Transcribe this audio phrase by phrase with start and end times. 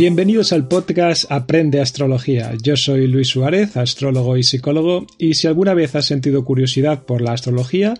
[0.00, 2.54] Bienvenidos al podcast Aprende Astrología.
[2.62, 7.20] Yo soy Luis Suárez, astrólogo y psicólogo, y si alguna vez has sentido curiosidad por
[7.20, 7.92] la astrología,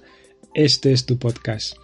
[0.54, 1.76] este es tu podcast.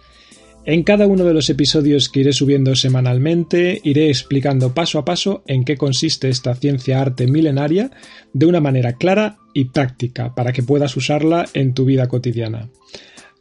[0.65, 5.43] En cada uno de los episodios que iré subiendo semanalmente, iré explicando paso a paso
[5.45, 7.91] en qué consiste esta ciencia arte milenaria
[8.33, 12.71] de una manera clara y práctica para que puedas usarla en tu vida cotidiana.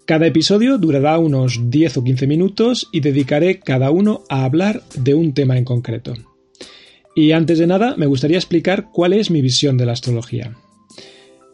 [0.04, 5.14] Cada episodio durará unos 10 o 15 minutos y dedicaré cada uno a hablar de
[5.14, 6.12] un tema en concreto.
[7.16, 10.54] Y antes de nada, me gustaría explicar cuál es mi visión de la astrología.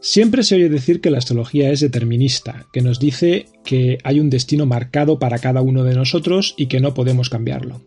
[0.01, 4.29] Siempre se oye decir que la astrología es determinista, que nos dice que hay un
[4.29, 7.81] destino marcado para cada uno de nosotros y que no podemos cambiarlo.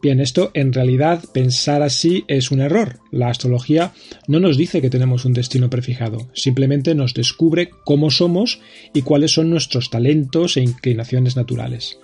[0.00, 3.00] Bien, esto en realidad pensar así es un error.
[3.10, 3.92] La astrología
[4.26, 8.62] no nos dice que tenemos un destino prefijado, simplemente nos descubre cómo somos
[8.94, 11.98] y cuáles son nuestros talentos e inclinaciones naturales.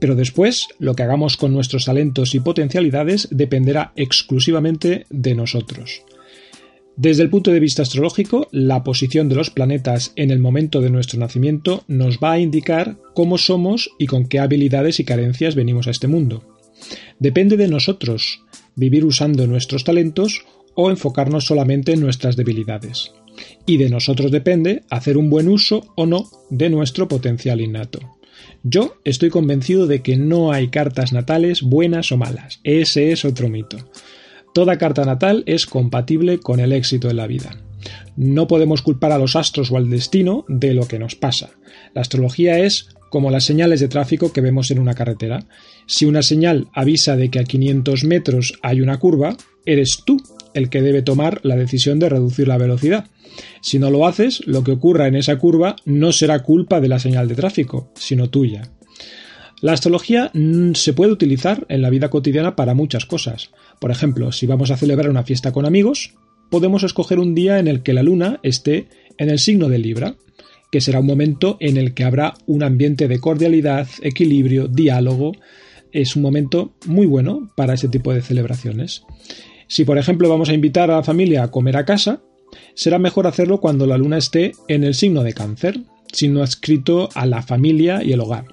[0.00, 6.02] Pero después, lo que hagamos con nuestros talentos y potencialidades dependerá exclusivamente de nosotros.
[6.96, 10.90] Desde el punto de vista astrológico, la posición de los planetas en el momento de
[10.90, 15.86] nuestro nacimiento nos va a indicar cómo somos y con qué habilidades y carencias venimos
[15.86, 16.44] a este mundo.
[17.18, 18.42] Depende de nosotros
[18.74, 23.12] vivir usando nuestros talentos o enfocarnos solamente en nuestras debilidades.
[23.66, 28.19] Y de nosotros depende hacer un buen uso o no de nuestro potencial innato.
[28.62, 32.60] Yo estoy convencido de que no hay cartas natales buenas o malas.
[32.62, 33.78] Ese es otro mito.
[34.52, 37.56] Toda carta natal es compatible con el éxito en la vida.
[38.16, 41.50] No podemos culpar a los astros o al destino de lo que nos pasa.
[41.94, 45.46] La astrología es como las señales de tráfico que vemos en una carretera.
[45.86, 50.18] Si una señal avisa de que a 500 metros hay una curva, eres tú
[50.54, 53.06] el que debe tomar la decisión de reducir la velocidad.
[53.60, 56.98] Si no lo haces, lo que ocurra en esa curva no será culpa de la
[56.98, 58.70] señal de tráfico, sino tuya.
[59.60, 63.50] La astrología mm, se puede utilizar en la vida cotidiana para muchas cosas.
[63.78, 66.14] Por ejemplo, si vamos a celebrar una fiesta con amigos,
[66.50, 70.16] podemos escoger un día en el que la luna esté en el signo de Libra,
[70.72, 75.32] que será un momento en el que habrá un ambiente de cordialidad, equilibrio, diálogo.
[75.92, 79.02] Es un momento muy bueno para ese tipo de celebraciones.
[79.70, 82.20] Si, por ejemplo, vamos a invitar a la familia a comer a casa,
[82.74, 85.78] será mejor hacerlo cuando la luna esté en el signo de cáncer,
[86.12, 88.46] signo adscrito a la familia y el hogar.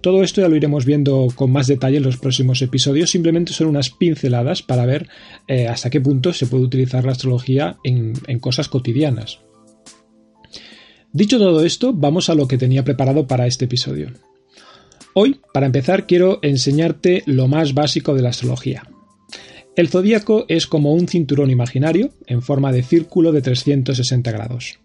[0.00, 3.66] Todo esto ya lo iremos viendo con más detalle en los próximos episodios, simplemente son
[3.66, 5.08] unas pinceladas para ver
[5.48, 9.40] eh, hasta qué punto se puede utilizar la astrología en, en cosas cotidianas.
[11.12, 14.12] Dicho todo esto, vamos a lo que tenía preparado para este episodio.
[15.12, 18.84] Hoy, para empezar, quiero enseñarte lo más básico de la astrología,
[19.76, 24.78] el zodíaco es como un cinturón imaginario en forma de círculo de 360 grados.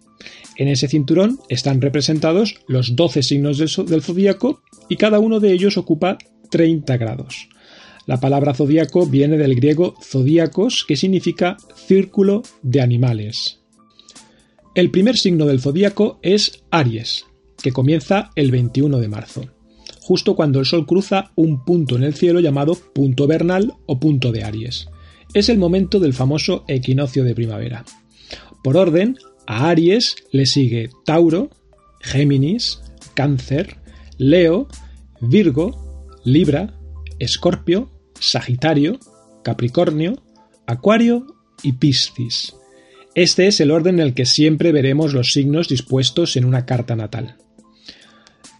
[0.57, 5.77] En ese cinturón están representados los 12 signos del, zodíaco y cada uno de ellos
[5.77, 6.17] ocupa
[6.49, 7.47] 30 grados.
[8.05, 13.59] La palabra zodíaco viene del griego zodíacos, que significa círculo de animales.
[14.75, 17.25] El primer signo del zodíaco es Aries,
[17.63, 19.60] que comienza el 21 de marzo
[20.11, 24.33] justo cuando el Sol cruza un punto en el cielo llamado punto vernal o punto
[24.33, 24.89] de Aries.
[25.33, 27.85] Es el momento del famoso equinoccio de primavera.
[28.61, 29.15] Por orden,
[29.47, 31.49] a Aries le sigue Tauro,
[32.01, 32.81] Géminis,
[33.13, 33.77] Cáncer,
[34.17, 34.67] Leo,
[35.21, 36.77] Virgo, Libra,
[37.17, 37.89] Escorpio,
[38.19, 38.99] Sagitario,
[39.45, 40.21] Capricornio,
[40.67, 41.25] Acuario
[41.63, 42.53] y Piscis.
[43.15, 46.97] Este es el orden en el que siempre veremos los signos dispuestos en una carta
[46.97, 47.37] natal.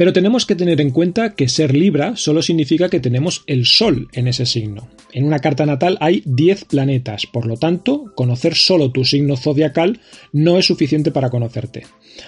[0.02, 4.08] Pero tenemos que tener en cuenta que ser Libra solo significa que tenemos el Sol
[4.14, 4.90] en ese signo.
[5.14, 10.00] En una carta natal hay 10 planetas, por lo tanto, conocer solo tu signo zodiacal
[10.34, 11.84] no es suficiente para conocerte.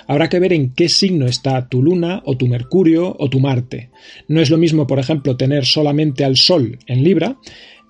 [0.05, 3.89] Habrá que ver en qué signo está tu Luna o tu Mercurio o tu Marte.
[4.27, 7.39] No es lo mismo, por ejemplo, tener solamente al Sol en Libra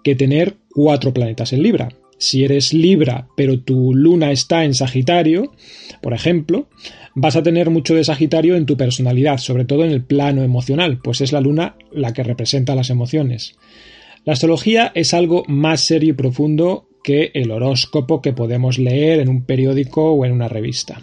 [0.01, 1.89] que tener cuatro planetas en Libra.
[2.23, 5.51] Si eres Libra, pero tu luna está en Sagitario,
[6.01, 6.69] por ejemplo,
[7.15, 11.01] vas a tener mucho de Sagitario en tu personalidad, sobre todo en el plano emocional,
[11.03, 13.57] pues es la luna la que representa las emociones.
[14.23, 19.27] La astrología es algo más serio y profundo que el horóscopo que podemos leer en
[19.27, 21.01] un periódico o en una revista.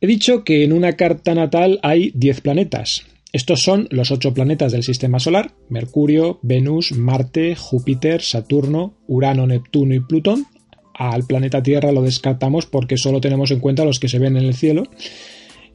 [0.00, 3.04] He dicho que en una carta natal hay 10 planetas.
[3.34, 9.92] Estos son los ocho planetas del sistema solar, Mercurio, Venus, Marte, Júpiter, Saturno, Urano, Neptuno
[9.92, 10.46] y Plutón.
[10.94, 14.44] Al planeta Tierra lo descartamos porque solo tenemos en cuenta los que se ven en
[14.44, 14.84] el cielo.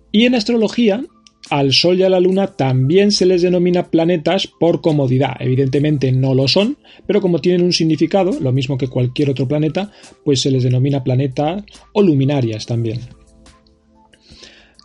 [0.09, 1.03] Y en astrología
[1.49, 5.35] al Sol y a la Luna también se les denomina planetas por comodidad.
[5.41, 6.77] Evidentemente no lo son,
[7.07, 9.91] pero como tienen un significado, lo mismo que cualquier otro planeta,
[10.23, 13.01] pues se les denomina planeta o luminarias también.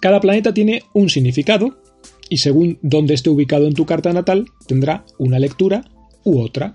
[0.00, 1.83] Cada planeta tiene un significado
[2.28, 5.84] y según dónde esté ubicado en tu carta natal tendrá una lectura
[6.24, 6.74] u otra.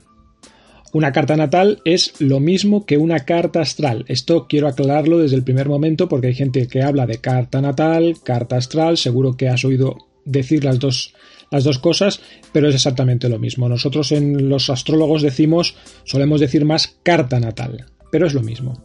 [0.92, 4.06] Una carta natal es lo mismo que una carta astral.
[4.08, 8.16] Esto quiero aclararlo desde el primer momento porque hay gente que habla de carta natal,
[8.24, 11.14] carta astral, seguro que has oído decir las dos,
[11.52, 13.70] las dos cosas, pero es exactamente lo mismo.
[13.70, 15.76] Nosotros en los astrólogos decimos,
[16.06, 18.84] solemos decir más carta natal, pero es lo mismo.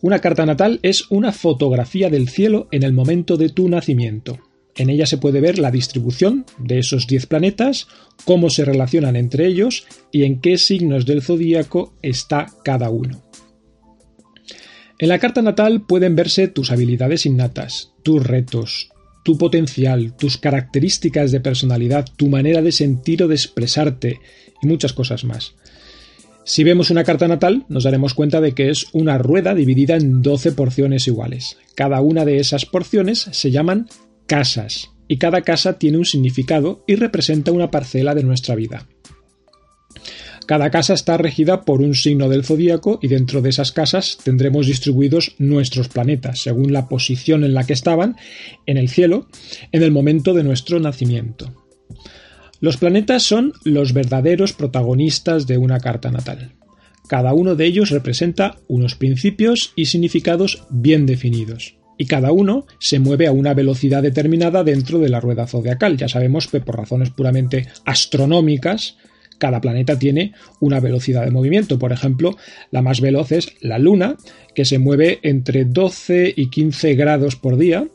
[0.00, 4.40] Una carta natal es una fotografía del cielo en el momento de tu nacimiento.
[4.76, 7.88] En ella se puede ver la distribución de esos 10 planetas,
[8.24, 13.22] cómo se relacionan entre ellos y en qué signos del zodíaco está cada uno.
[14.98, 18.90] En la carta natal pueden verse tus habilidades innatas, tus retos,
[19.24, 24.20] tu potencial, tus características de personalidad, tu manera de sentir o de expresarte
[24.62, 25.54] y muchas cosas más.
[26.44, 30.22] Si vemos una carta natal, nos daremos cuenta de que es una rueda dividida en
[30.22, 31.56] 12 porciones iguales.
[31.76, 33.88] Cada una de esas porciones se llaman
[34.32, 38.88] casas, y cada casa tiene un significado y representa una parcela de nuestra vida.
[40.46, 44.66] Cada casa está regida por un signo del zodíaco y dentro de esas casas tendremos
[44.66, 48.16] distribuidos nuestros planetas según la posición en la que estaban
[48.64, 49.26] en el cielo
[49.70, 51.52] en el momento de nuestro nacimiento.
[52.58, 56.54] Los planetas son los verdaderos protagonistas de una carta natal.
[57.06, 62.98] Cada uno de ellos representa unos principios y significados bien definidos y cada uno se
[62.98, 65.96] mueve a una velocidad determinada dentro de la rueda zodiacal.
[65.96, 68.96] Ya sabemos que por razones puramente astronómicas,
[69.38, 71.78] cada planeta tiene una velocidad de movimiento.
[71.78, 72.36] Por ejemplo,
[72.70, 74.16] la más veloz es la Luna,
[74.54, 77.86] que se mueve entre 12 y 15 grados por día,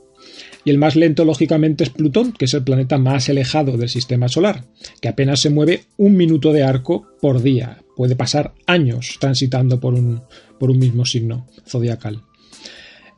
[0.65, 4.27] y el más lento, lógicamente, es Plutón, que es el planeta más alejado del sistema
[4.27, 4.65] solar,
[4.99, 7.77] que apenas se mueve un minuto de arco por día.
[7.95, 10.23] Puede pasar años transitando por un,
[10.59, 12.26] por un mismo signo zodiacal.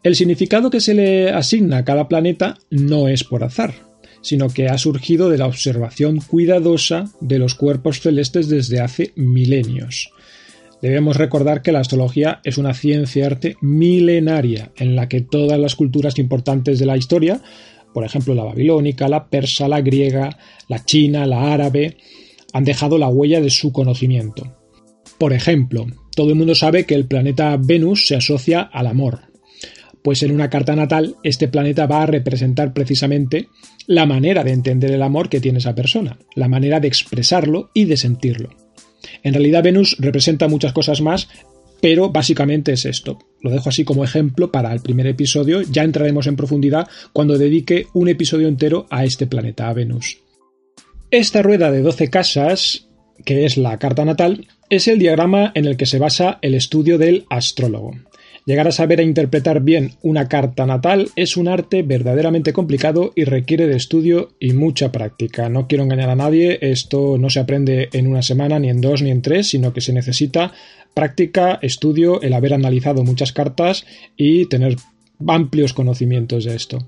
[0.02, 3.74] El significado que se le asigna a cada planeta no es por azar,
[4.22, 10.12] sino que ha surgido de la observación cuidadosa de los cuerpos celestes desde hace milenios.
[10.82, 16.18] Debemos recordar que la astrología es una ciencia-arte milenaria en la que todas las culturas
[16.18, 17.42] importantes de la historia,
[17.94, 20.38] por ejemplo la babilónica, la persa, la griega,
[20.70, 21.98] la china, la árabe,
[22.54, 24.56] han dejado la huella de su conocimiento.
[25.18, 29.29] Por ejemplo, todo el mundo sabe que el planeta Venus se asocia al amor,
[30.04, 33.50] pues en una carta natal este planeta va a representar precisamente
[33.88, 37.86] la manera de entender el amor que tiene esa persona, la manera de expresarlo y
[37.86, 38.50] de sentirlo.
[39.24, 41.28] En realidad Venus representa muchas cosas más,
[41.82, 43.20] pero básicamente es esto.
[43.42, 47.88] Lo dejo así como ejemplo para el primer episodio, ya entraremos en profundidad cuando dedique
[47.94, 50.20] un episodio entero a este planeta, a Venus.
[51.12, 52.90] Esta rueda de 12 casas,
[53.26, 56.98] que es la carta natal, es el diagrama en el que se basa el estudio
[56.98, 57.94] del astrólogo.
[58.50, 63.26] Llegar a saber e interpretar bien una carta natal es un arte verdaderamente complicado y
[63.26, 65.50] requiere de estudio y mucha práctica.
[65.50, 69.04] No quiero engañar a nadie, esto no se aprende en una semana, ni en dos,
[69.04, 70.52] ni en tres, sino que se necesita
[70.96, 73.86] práctica, estudio, el haber analizado muchas cartas
[74.18, 74.78] y tener
[75.28, 76.80] amplios conocimientos de esto.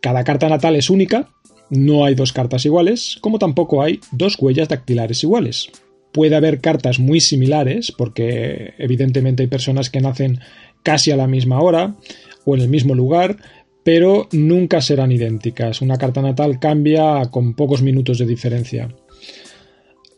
[0.00, 1.28] Cada carta natal es única,
[1.68, 5.68] no hay dos cartas iguales, como tampoco hay dos huellas dactilares iguales.
[6.12, 10.40] Puede haber cartas muy similares, porque evidentemente hay personas que nacen
[10.82, 11.96] casi a la misma hora
[12.44, 13.36] o en el mismo lugar,
[13.84, 15.80] pero nunca serán idénticas.
[15.80, 18.88] Una carta natal cambia con pocos minutos de diferencia.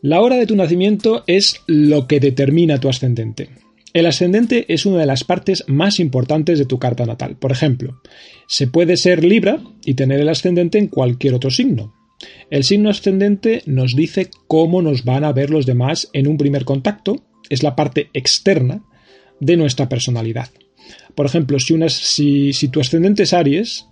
[0.01, 3.49] La hora de tu nacimiento es lo que determina tu ascendente.
[3.93, 7.37] El ascendente es una de las partes más importantes de tu carta natal.
[7.37, 8.01] Por ejemplo,
[8.47, 11.93] se puede ser Libra y tener el ascendente en cualquier otro signo.
[12.49, 16.65] El signo ascendente nos dice cómo nos van a ver los demás en un primer
[16.65, 18.83] contacto, es la parte externa
[19.41, 20.49] de nuestra personalidad.
[21.15, 23.87] Por ejemplo, si, si tu ascendente es Aries,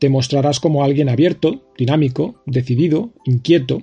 [0.00, 3.82] te mostrarás como alguien abierto, dinámico, decidido, inquieto.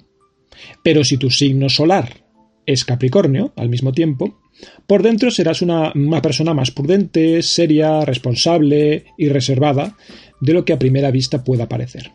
[0.83, 2.25] Pero si tu signo solar
[2.65, 4.39] es Capricornio, al mismo tiempo,
[4.87, 9.97] por dentro serás una, una, persona más prudente, seria, responsable y reservada
[10.41, 12.11] de lo que a primera vista pueda parecer.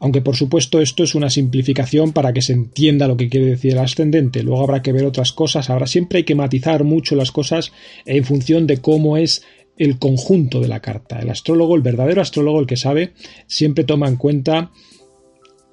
[0.00, 3.72] Aunque por supuesto esto es una simplificación para que se entienda lo que quiere decir
[3.72, 4.42] el ascendente.
[4.42, 5.68] Luego habrá que ver otras cosas.
[5.68, 7.72] Ahora siempre hay que matizar mucho las cosas
[8.06, 9.44] en función de cómo es
[9.76, 11.20] el conjunto de la carta.
[11.20, 13.12] El astrólogo, el verdadero astrólogo, el que sabe,
[13.46, 14.70] siempre toma en cuenta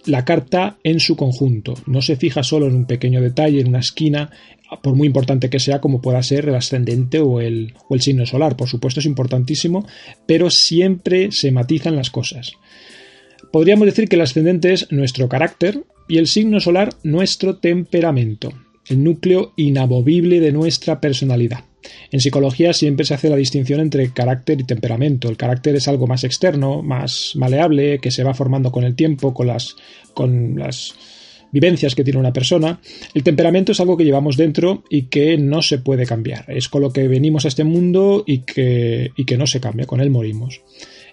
[0.06, 1.76] la carta en su conjunto.
[1.86, 4.32] No se fija solo en un pequeño detalle, en una esquina,
[4.82, 8.26] por muy importante que sea, como pueda ser el ascendente o el, o el signo
[8.26, 8.58] solar.
[8.58, 9.86] Por supuesto es importantísimo,
[10.26, 12.54] pero siempre se matizan las cosas.
[13.58, 18.54] Podríamos decir que el ascendente es nuestro carácter y el signo solar nuestro temperamento,
[18.86, 21.64] el núcleo inamovible de nuestra personalidad.
[22.12, 25.28] En psicología siempre se hace la distinción entre carácter y temperamento.
[25.28, 29.34] El carácter es algo más externo, más maleable, que se va formando con el tiempo,
[29.34, 29.76] con las,
[30.14, 30.94] con las
[31.52, 32.80] vivencias que tiene una persona.
[33.16, 36.46] El temperamento es algo que llevamos dentro y que no se puede cambiar.
[36.50, 39.88] Es con lo que venimos a este mundo y que, y que no se cambia,
[39.88, 40.62] con él morimos.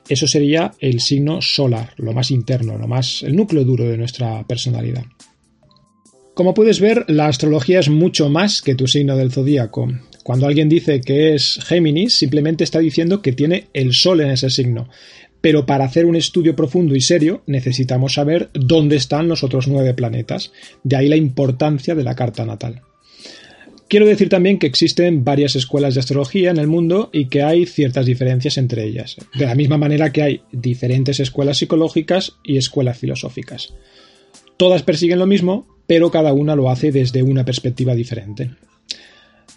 [0.08, 4.46] Eso sería el signo solar, lo más interno, lo más, el núcleo duro de nuestra
[4.46, 5.04] personalidad.
[6.34, 9.88] Como puedes ver, la astrología es mucho más que tu signo del zodíaco.
[10.24, 14.50] Cuando alguien dice que es Géminis, simplemente está diciendo que tiene el Sol en ese
[14.50, 14.88] signo.
[15.40, 19.94] Pero para hacer un estudio profundo y serio necesitamos saber dónde están los otros nueve
[19.94, 20.52] planetas.
[20.82, 22.82] De ahí la importancia de la carta natal.
[23.88, 27.66] Quiero decir también que existen varias escuelas de astrología en el mundo y que hay
[27.66, 32.98] ciertas diferencias entre ellas, de la misma manera que hay diferentes escuelas psicológicas y escuelas
[32.98, 33.74] filosóficas.
[34.56, 38.50] Todas persiguen lo mismo, pero cada una lo hace desde una perspectiva diferente.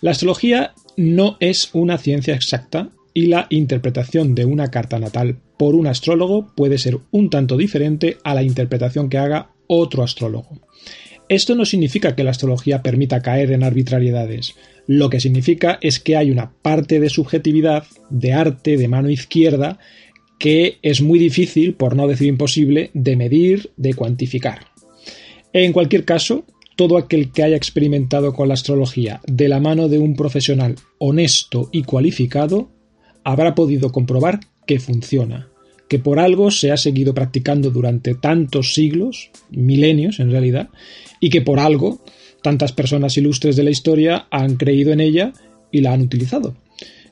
[0.01, 5.73] La astrología no es una ciencia exacta y la interpretación de una carta natal por
[5.73, 10.59] un astrólogo puede ser un tanto diferente a la interpretación que haga otro astrólogo.
[11.29, 14.55] Esto no significa que la astrología permita caer en arbitrariedades.
[14.85, 19.77] Lo que significa es que hay una parte de subjetividad, de arte, de mano izquierda,
[20.39, 24.67] que es muy difícil, por no decir imposible, de medir, de cuantificar.
[25.51, 26.45] En cualquier caso,
[26.77, 31.69] todo aquel que haya experimentado con la astrología de la mano de un profesional honesto
[31.73, 32.69] y cualificado
[33.23, 35.49] habrá podido comprobar que funciona,
[35.87, 40.69] que por algo se ha seguido practicando durante tantos siglos, milenios en realidad,
[41.19, 42.01] y que por algo
[42.41, 45.33] tantas personas ilustres de la historia han creído en ella
[45.71, 46.55] y la han utilizado,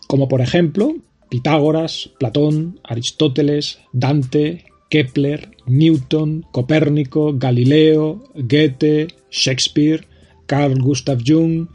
[0.07, 0.95] como por ejemplo
[1.29, 10.05] Pitágoras, Platón, Aristóteles, Dante, Kepler, Newton, Copérnico, Galileo, Goethe, Shakespeare,
[10.45, 11.67] Carl Gustav Jung,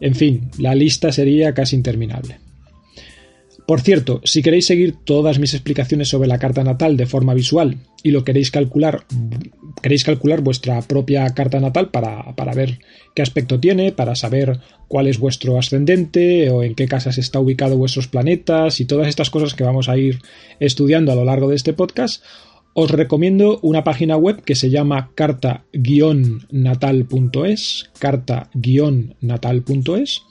[0.00, 2.38] en fin, la lista sería casi interminable.
[3.68, 7.76] Por cierto, si queréis seguir todas mis explicaciones sobre la carta natal de forma visual
[8.02, 9.04] y lo queréis calcular,
[9.82, 12.78] queréis calcular vuestra propia carta natal para, para, ver
[13.14, 14.58] qué aspecto tiene, para saber
[14.88, 19.28] cuál es vuestro ascendente o en qué casas está ubicado vuestros planetas y todas estas
[19.28, 20.18] cosas que vamos a ir
[20.60, 22.24] estudiando a lo largo de este podcast,
[22.72, 30.22] os recomiendo una página web que se llama carta-natal.es, carta-natal.es.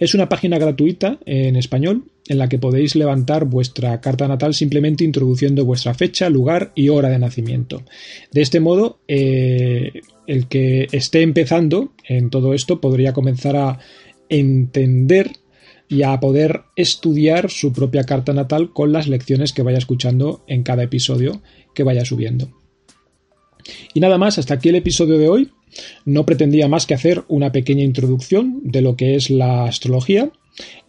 [0.00, 5.02] Es una página gratuita en español en la que podéis levantar vuestra carta natal simplemente
[5.02, 7.82] introduciendo vuestra fecha, lugar y hora de nacimiento.
[8.30, 13.80] De este modo, eh, el que esté empezando en todo esto podría comenzar a
[14.28, 15.32] entender
[15.88, 20.62] y a poder estudiar su propia carta natal con las lecciones que vaya escuchando en
[20.62, 21.42] cada episodio
[21.74, 22.52] que vaya subiendo.
[23.92, 25.50] Y nada más, hasta aquí el episodio de hoy.
[26.04, 30.30] No pretendía más que hacer una pequeña introducción de lo que es la astrología.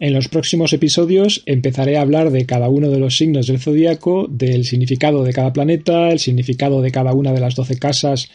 [0.00, 4.26] En los próximos episodios empezaré a hablar de cada uno de los signos del zodíaco,
[4.28, 8.28] del significado de cada planeta, el significado de cada una de las doce casas